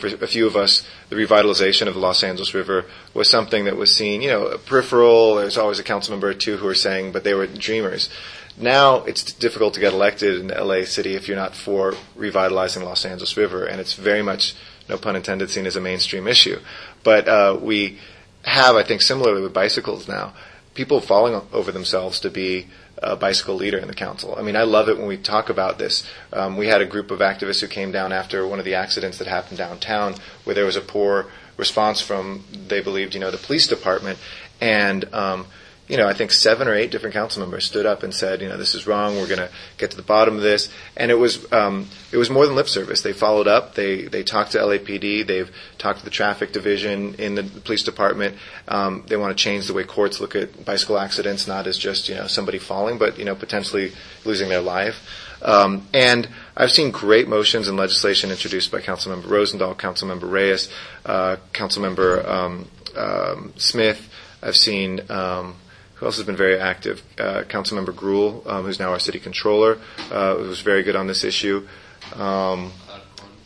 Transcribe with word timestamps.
for 0.00 0.08
a 0.08 0.26
few 0.26 0.46
of 0.46 0.56
us, 0.56 0.86
the 1.08 1.16
revitalization 1.16 1.86
of 1.86 1.94
the 1.94 2.00
Los 2.00 2.22
Angeles 2.22 2.54
River 2.54 2.86
was 3.14 3.30
something 3.30 3.64
that 3.66 3.76
was 3.76 3.94
seen, 3.94 4.22
you 4.22 4.28
know, 4.28 4.56
peripheral. 4.66 5.36
There's 5.36 5.58
always 5.58 5.78
a 5.78 5.84
council 5.84 6.12
member 6.12 6.28
or 6.28 6.34
two 6.34 6.56
who 6.56 6.66
are 6.66 6.74
saying, 6.74 7.12
but 7.12 7.24
they 7.24 7.34
were 7.34 7.46
dreamers. 7.46 8.08
Now 8.56 9.04
it's 9.04 9.32
difficult 9.32 9.74
to 9.74 9.80
get 9.80 9.92
elected 9.92 10.40
in 10.40 10.48
LA 10.48 10.84
City 10.84 11.14
if 11.14 11.28
you're 11.28 11.36
not 11.36 11.54
for 11.54 11.94
revitalizing 12.16 12.84
Los 12.84 13.04
Angeles 13.04 13.36
River, 13.36 13.64
and 13.64 13.80
it's 13.80 13.94
very 13.94 14.22
much, 14.22 14.54
no 14.88 14.98
pun 14.98 15.16
intended, 15.16 15.50
seen 15.50 15.66
as 15.66 15.76
a 15.76 15.80
mainstream 15.80 16.26
issue. 16.26 16.58
But 17.04 17.28
uh, 17.28 17.58
we 17.60 17.98
have, 18.44 18.76
I 18.76 18.82
think, 18.82 19.02
similarly 19.02 19.42
with 19.42 19.54
bicycles 19.54 20.08
now, 20.08 20.32
people 20.74 21.00
falling 21.00 21.40
over 21.52 21.72
themselves 21.72 22.20
to 22.20 22.30
be 22.30 22.66
a 23.02 23.16
bicycle 23.16 23.54
leader 23.54 23.78
in 23.78 23.88
the 23.88 23.94
council. 23.94 24.34
I 24.36 24.42
mean, 24.42 24.56
I 24.56 24.62
love 24.62 24.88
it 24.88 24.98
when 24.98 25.06
we 25.06 25.16
talk 25.16 25.48
about 25.48 25.78
this. 25.78 26.06
Um, 26.32 26.56
we 26.56 26.66
had 26.66 26.80
a 26.80 26.86
group 26.86 27.10
of 27.10 27.20
activists 27.20 27.60
who 27.60 27.68
came 27.68 27.92
down 27.92 28.12
after 28.12 28.46
one 28.46 28.58
of 28.58 28.64
the 28.64 28.74
accidents 28.74 29.18
that 29.18 29.26
happened 29.26 29.58
downtown, 29.58 30.14
where 30.44 30.54
there 30.54 30.66
was 30.66 30.76
a 30.76 30.80
poor 30.82 31.26
response 31.56 32.00
from 32.00 32.44
they 32.68 32.80
believed, 32.80 33.14
you 33.14 33.20
know, 33.20 33.30
the 33.30 33.38
police 33.38 33.66
department, 33.66 34.18
and 34.60 35.12
um, 35.14 35.46
you 35.90 35.96
know, 35.96 36.06
I 36.06 36.14
think 36.14 36.30
seven 36.30 36.68
or 36.68 36.74
eight 36.74 36.92
different 36.92 37.14
council 37.14 37.42
members 37.42 37.64
stood 37.64 37.84
up 37.84 38.04
and 38.04 38.14
said, 38.14 38.40
you 38.40 38.48
know, 38.48 38.56
this 38.56 38.76
is 38.76 38.86
wrong. 38.86 39.16
We're 39.16 39.26
going 39.26 39.40
to 39.40 39.50
get 39.76 39.90
to 39.90 39.96
the 39.96 40.04
bottom 40.04 40.36
of 40.36 40.40
this. 40.40 40.68
And 40.96 41.10
it 41.10 41.16
was 41.16 41.52
um, 41.52 41.88
it 42.12 42.16
was 42.16 42.30
more 42.30 42.46
than 42.46 42.54
lip 42.54 42.68
service. 42.68 43.02
They 43.02 43.12
followed 43.12 43.48
up. 43.48 43.74
They 43.74 44.02
they 44.02 44.22
talked 44.22 44.52
to 44.52 44.58
LAPD. 44.58 45.26
They've 45.26 45.50
talked 45.78 45.98
to 45.98 46.04
the 46.04 46.10
traffic 46.12 46.52
division 46.52 47.16
in 47.16 47.34
the 47.34 47.42
police 47.42 47.82
department. 47.82 48.36
Um, 48.68 49.02
they 49.08 49.16
want 49.16 49.36
to 49.36 49.42
change 49.42 49.66
the 49.66 49.74
way 49.74 49.82
courts 49.82 50.20
look 50.20 50.36
at 50.36 50.64
bicycle 50.64 50.96
accidents, 50.96 51.48
not 51.48 51.66
as 51.66 51.76
just 51.76 52.08
you 52.08 52.14
know 52.14 52.28
somebody 52.28 52.58
falling, 52.58 52.96
but 52.96 53.18
you 53.18 53.24
know 53.24 53.34
potentially 53.34 53.92
losing 54.24 54.48
their 54.48 54.62
life. 54.62 55.02
Um, 55.42 55.88
and 55.92 56.28
I've 56.56 56.70
seen 56.70 56.92
great 56.92 57.26
motions 57.26 57.66
and 57.66 57.76
legislation 57.76 58.30
introduced 58.30 58.70
by 58.70 58.80
Councilmember 58.80 59.24
Rosendahl, 59.24 59.74
Councilmember 59.74 60.30
Reyes, 60.30 60.70
uh, 61.04 61.36
Councilmember 61.52 62.24
um, 62.28 62.68
um, 62.96 63.52
Smith. 63.56 64.08
I've 64.40 64.56
seen 64.56 65.00
um, 65.10 65.56
who 66.00 66.06
else 66.06 66.16
has 66.16 66.24
been 66.24 66.36
very 66.36 66.58
active? 66.58 67.02
Uh, 67.18 67.42
Councilmember 67.46 67.94
Greuel, 67.94 68.42
um, 68.46 68.64
who's 68.64 68.80
now 68.80 68.90
our 68.90 68.98
city 68.98 69.20
controller, 69.20 69.78
uh, 70.10 70.34
was 70.38 70.62
very 70.62 70.82
good 70.82 70.96
on 70.96 71.06
this 71.06 71.24
issue. 71.24 71.68
Um, 72.14 72.72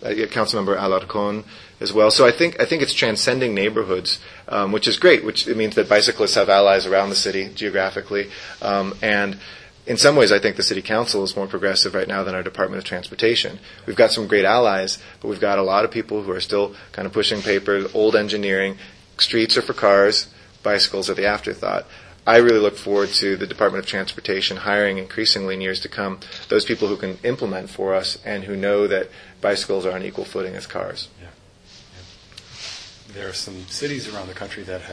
uh, 0.02 0.10
Councilmember 0.30 0.78
Alarcon 0.78 1.44
as 1.80 1.92
well. 1.92 2.12
So 2.12 2.25
I 2.25 2.30
think 2.30 2.60
I 2.60 2.64
think 2.64 2.82
it's 2.82 2.94
transcending 2.94 3.55
neighborhoods, 3.55 4.20
um, 4.48 4.70
which 4.70 4.86
is 4.86 4.98
great. 4.98 5.25
Which 5.25 5.48
it 5.48 5.56
means 5.56 5.75
that 5.75 5.88
bicyclists 5.88 6.36
have 6.36 6.48
allies 6.48 6.86
around 6.86 7.10
the 7.10 7.16
city 7.16 7.50
geographically, 7.55 8.30
um, 8.62 8.94
and 9.02 9.38
in 9.86 9.97
some 9.97 10.16
ways, 10.16 10.30
I 10.30 10.38
think 10.38 10.56
the 10.56 10.62
city 10.62 10.80
council 10.80 11.25
is 11.25 11.36
more 11.36 11.47
progressive 11.47 11.94
right 11.94 12.08
now 12.08 12.22
than 12.22 12.34
our 12.34 12.42
Department 12.42 12.78
of 12.78 12.84
Transportation. 12.84 13.58
We've 13.86 13.97
got 13.97 14.12
some 14.12 14.28
great 14.28 14.44
allies, 14.44 14.98
but 15.20 15.28
we've 15.28 15.41
got 15.41 15.58
a 15.58 15.62
lot 15.62 15.84
of 15.84 15.91
people 15.91 16.22
who 16.22 16.30
are 16.32 16.41
still 16.41 16.75
kind 16.92 17.06
of 17.06 17.12
pushing 17.12 17.42
papers, 17.42 17.92
old 17.94 18.16
engineering. 18.16 18.78
Streets 19.19 19.56
are 19.58 19.62
for 19.62 19.75
cars, 19.75 20.28
bicycles 20.62 21.10
are 21.10 21.14
the 21.14 21.27
afterthought. 21.27 21.86
I 22.27 22.39
really 22.39 22.58
look 22.58 22.77
forward 22.77 23.11
to 23.11 23.36
the 23.36 23.47
Department 23.47 23.84
of 23.84 23.89
Transportation 23.89 24.58
hiring 24.58 24.97
increasingly 24.98 25.55
in 25.55 25.61
years 25.61 25.80
to 25.80 25.89
come 25.89 26.20
those 26.48 26.64
people 26.64 26.89
who 26.89 26.97
can 26.97 27.19
implement 27.22 27.69
for 27.69 27.94
us 27.94 28.19
and 28.25 28.44
who 28.44 28.56
know 28.56 28.86
that 28.86 29.11
bicycles 29.41 29.84
are 29.84 29.92
on 29.92 30.03
equal 30.03 30.25
footing 30.25 30.55
as 30.55 30.66
cars. 30.66 31.08
Yeah. 31.20 31.28
Yeah. 31.97 33.14
There 33.14 33.28
are 33.28 33.34
some 33.34 33.66
cities 33.66 34.12
around 34.12 34.28
the 34.28 34.34
country 34.34 34.62
that 34.62 34.72
have 34.72 34.91